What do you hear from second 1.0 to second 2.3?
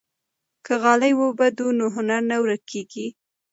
ووبدو نو هنر